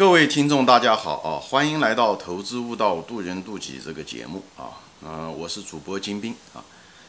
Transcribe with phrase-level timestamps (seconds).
[0.00, 1.36] 各位听众，大家好啊！
[1.38, 4.80] 欢迎来到《投资悟道，渡人渡己》这个节目啊。
[5.02, 6.64] 嗯，我是主播金兵啊。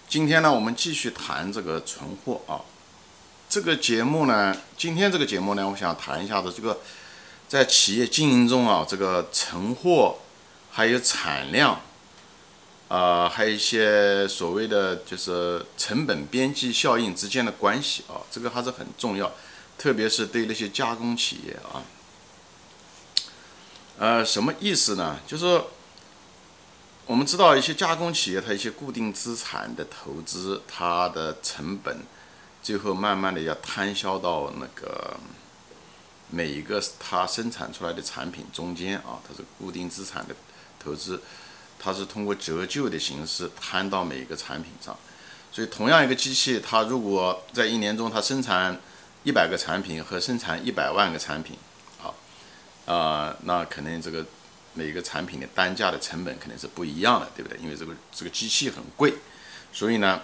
[0.10, 2.60] 今天呢，我们继续谈这个存货啊。
[3.48, 6.82] 这个节目呢，今天这个节目呢，我想谈一下的这个
[7.48, 10.18] 在企业经营中啊，这个存货
[10.70, 11.80] 还有产量
[12.90, 19.32] 啊，还有一些所谓的就是成本边际效应之间的关系啊，这个还是很重要，
[19.78, 21.80] 特别是对那些加工企业啊。
[23.98, 25.20] 呃，什么意思呢？
[25.28, 25.62] 就是
[27.06, 32.00] 我们知道一些加工企业，它一些固定资产的投资，它的成本
[32.64, 35.18] 最后慢慢的要摊销到那个
[36.32, 40.34] 每一个它生产出来的产品中间啊，它是固定资产的
[40.80, 41.22] 投资，
[41.78, 44.98] 它是通过折旧的形式摊到每一个产品上。
[45.52, 48.80] 所以，同样一个机器，它如果在一年中它生产
[49.24, 51.56] 一百个产品和生产一百万个产品。
[52.86, 54.26] 啊，那可能这个
[54.74, 57.58] 每个产品的单价的成本肯定是不一样的，对不对？
[57.62, 59.14] 因为这个这个机器很贵，
[59.72, 60.22] 所以呢，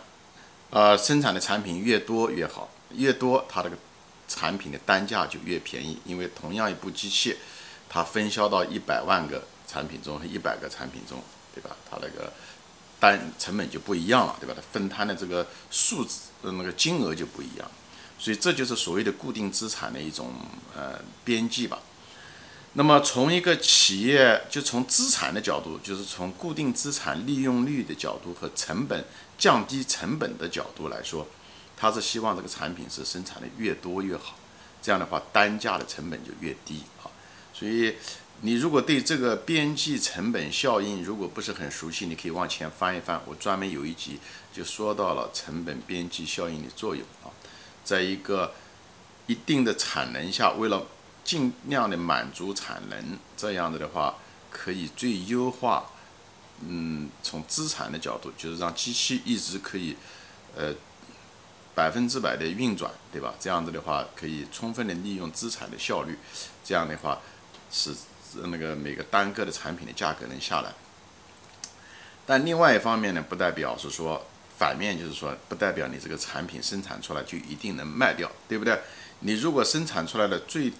[0.69, 3.77] 呃，生产的产品越多越好，越多它这个
[4.27, 5.99] 产品的单价就越便宜。
[6.05, 7.35] 因为同样一部机器，
[7.87, 11.21] 它分销到一百万个产品中和一百个产品中，
[11.53, 11.75] 对吧？
[11.89, 12.31] 它那个
[12.99, 14.53] 单成本就不一样了，对吧？
[14.55, 17.69] 它分摊的这个数字那个金额就不一样，
[18.17, 20.31] 所以这就是所谓的固定资产的一种
[20.75, 21.79] 呃边际吧。
[22.73, 29.03] 那么从一个企业，就从资产的角度，就是从固定资产利用率的角度和成本
[29.37, 31.27] 降低成本的角度来说，
[31.75, 34.35] 他是希望这个产品是生产的越多越好，
[34.79, 37.09] 这样的话单价的成本就越低啊。
[37.51, 37.95] 所以
[38.41, 44.19] 你如果对这个边际成本效应如果不是很熟悉，你可以往前翻一翻，我专门有一集
[44.53, 47.33] 就说到了成本边际效应的作用啊，
[47.83, 48.53] 在一个
[49.25, 50.85] 一定的产能下，为了
[51.27, 54.15] 尽量的满足产能，这样子的话
[54.49, 55.85] 可以最优化。
[56.67, 59.95] 嗯，从资产的角度，就是让机器一直可以，
[60.55, 60.73] 呃，
[61.75, 63.35] 百分之百的运转，对吧？
[63.39, 66.17] 这样子的话可以充分的利用资产的效率，
[66.63, 67.19] 这样的话
[67.69, 67.93] 使
[68.45, 70.71] 那个每个单个的产品的价格能下来。
[72.25, 74.25] 但另外一方面呢，不代表是说
[74.57, 78.79] 反面，就是说不代表你这个产品生产出来就一定能卖掉，对不对？
[79.19, 80.71] 你如果生产出来的最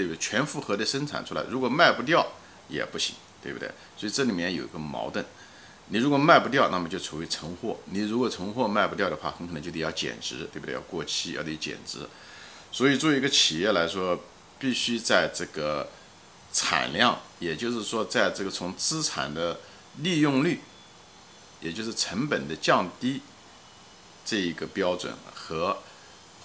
[0.00, 0.18] 对不对？
[0.18, 2.26] 全负荷的生产出来，如果卖不掉
[2.68, 3.70] 也不行，对不对？
[3.98, 5.22] 所以这里面有一个矛盾。
[5.88, 10.74] 你如果卖不掉，那么就处于存货；你如果存货卖不掉的话，很可能就得要减值，对不对？
[10.74, 11.98] 要过期，要得减值。
[12.72, 14.18] 所以作为一个企业来说，
[14.58, 15.88] 必须在这个
[16.50, 19.60] 产量，也就是说，在这个从资产的
[19.98, 20.60] 利用率，
[21.60, 23.20] 也就是成本的降低
[24.24, 25.76] 这一个标准和。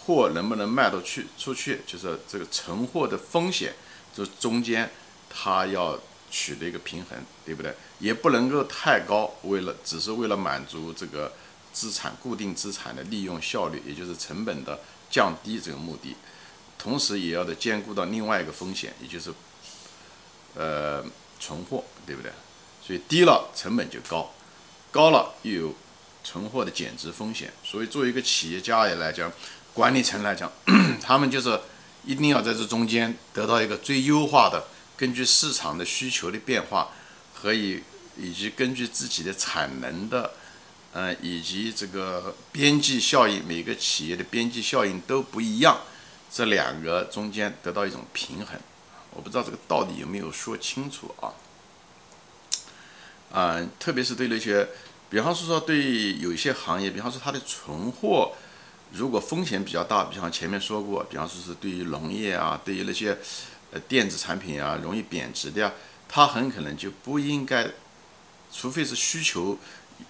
[0.05, 3.73] 货能不能卖得去出去，就是这个存货的风险，
[4.15, 4.89] 这中间
[5.29, 5.99] 它要
[6.29, 7.73] 取得一个平衡，对不对？
[7.99, 11.33] 也不能够太高，为了只是为了满足这个
[11.73, 14.79] 资产固定资产的利用效率，也就是成本的
[15.09, 16.15] 降低这个目的，
[16.77, 19.33] 同时也要的兼顾到另外一个风险，也就是
[20.55, 21.03] 呃
[21.39, 22.31] 存货，对不对？
[22.85, 24.31] 所以低了成本就高，
[24.91, 25.75] 高了又有
[26.23, 29.31] 存货的减值风险，所以作为一个企业家也来讲。
[29.75, 30.49] 管理层来讲，
[31.03, 31.59] 他们就是
[32.05, 36.91] 一定要在这中间得到一个最优化的，根据市场的需求的变化，
[37.33, 37.83] 和以
[38.17, 40.31] 以及根据自己的产能的，
[40.93, 45.77] 呃，以及这个边际效应，每个企业的边际效应都不一样，
[46.31, 48.57] 这两个中间得到一种平衡。
[49.11, 51.35] 我不知道这个到底有没有说清楚啊？
[53.33, 54.65] 嗯，特别是对那些，
[55.09, 58.31] 比方说说对有一些行业，比方说它的存货。
[58.95, 63.17] 如果风险比较大，比方前面说过，比方说是对于农业啊，对于那些
[63.71, 65.73] 呃电子产品啊，容易贬值的呀，
[66.07, 67.67] 它很可能就不应该，
[68.53, 69.57] 除非是需求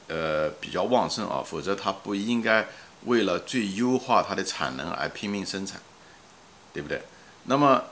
[0.07, 2.67] 呃比较旺盛啊，否则它不应该
[3.05, 5.81] 为了最优化它的产能而拼命生产，
[6.71, 7.01] 对不对？
[7.45, 7.83] 那么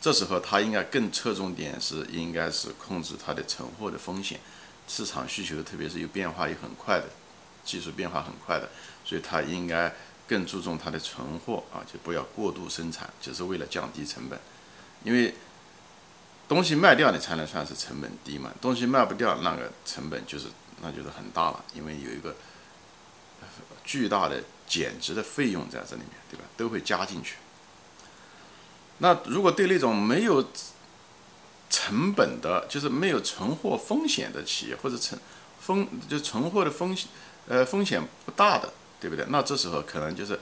[0.00, 4.40] 这时候它应该更侧重点是，应该是控制它的存货的风险，
[4.88, 7.06] 市场需求特别是有变化也很快的。
[7.64, 8.70] 技术变化很快的，
[9.04, 9.92] 所以它应该
[10.26, 14.38] 更注重它的存货啊，就不要过度生产，就是为了降低成本。
[15.04, 15.34] 因为
[16.48, 20.48] 东西卖掉你才能算是成本低嘛，东西卖不掉那个成本就是
[20.82, 22.34] 那就是很大了，因为有一个
[23.84, 26.44] 巨大的减值的费用在这里面，对吧？
[26.56, 27.36] 都会加进去。
[28.98, 30.44] 那如果对那种没有
[31.68, 35.20] 成本的，就是没有存货风险的企业，或者存
[35.60, 37.08] 风就存货的风险。
[37.48, 39.24] 呃，风险不大的，对不对？
[39.28, 40.38] 那这时候可能就是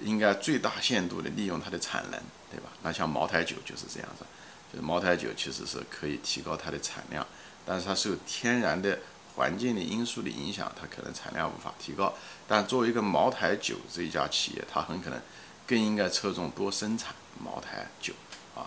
[0.00, 2.20] 应该最大限度的利用它的产能，
[2.50, 2.70] 对吧？
[2.82, 4.24] 那像茅台酒就是这样子，
[4.72, 7.26] 就是茅台酒其实是可以提高它的产量，
[7.64, 8.98] 但是它受天然的
[9.36, 12.12] 环境的因素的影响，它可能产量无法提高。
[12.46, 15.20] 但作为一个茅台酒这一家企业，它很可能
[15.66, 18.12] 更应该侧重多生产茅台酒
[18.54, 18.66] 啊。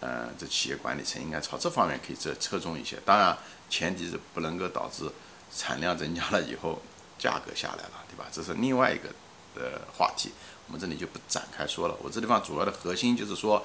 [0.00, 2.98] 嗯，这企业管理层应该朝这方面可以侧侧重一些。
[3.04, 3.36] 当然，
[3.68, 5.10] 前提是不能够导致
[5.54, 6.80] 产量增加了以后
[7.20, 8.26] 价格下来了，对吧？
[8.32, 9.10] 这是另外一个
[9.54, 10.32] 的话题，
[10.66, 11.96] 我们这里就不展开说了。
[12.02, 13.62] 我这地方主要的核心就是说，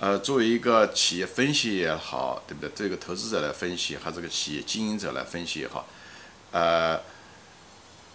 [0.00, 2.70] 呃，作为一个企业分析也好，对不对？
[2.74, 5.86] 这个投资者来分析，还是个企业经营者来分析也好，
[6.50, 7.00] 呃，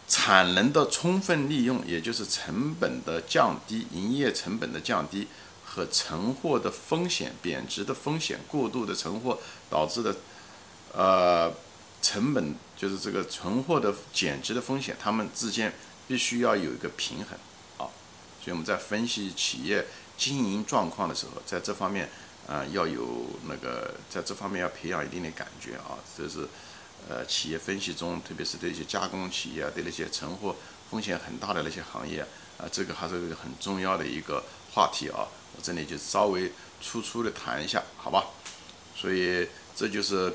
[0.08, 5.28] 产能的充分利用，也就是成本的降低，营业成本的降低。
[5.70, 9.38] 和存货的风险、贬值的风险、过度的存货
[9.70, 10.16] 导致的，
[10.92, 11.54] 呃，
[12.02, 15.74] 成本就是这个存货的减值的风险，它们之间
[16.08, 17.30] 必须要有一个平衡
[17.78, 17.90] 啊。
[18.40, 19.86] 所以我们在分析企业
[20.16, 22.10] 经营状况的时候，在这方面
[22.48, 25.98] 啊要有那个，在这方面要培养一定的感觉啊。
[26.16, 26.48] 这是
[27.10, 30.56] 呃企业分析中，特别是对一些加工企业啊、对那些存货
[30.90, 32.22] 风险很大的那些行业
[32.58, 35.28] 啊，这个还是个很重要的一个话题啊。
[35.56, 38.28] 我这里就稍微粗粗的谈一下，好吧？
[38.96, 40.34] 所以这就是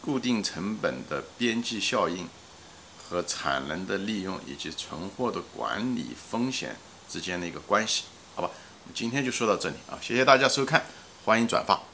[0.00, 2.28] 固定成本的边际效应
[2.98, 6.76] 和产能的利用以及存货的管理风险
[7.08, 8.04] 之间的一个关系，
[8.34, 8.50] 好吧？
[8.94, 10.84] 今天就说到这里啊，谢谢大家收看，
[11.24, 11.85] 欢迎转发。